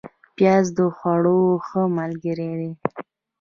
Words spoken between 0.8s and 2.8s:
خوړو ښه ملګری دی